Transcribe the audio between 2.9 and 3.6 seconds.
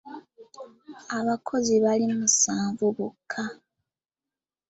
bokka.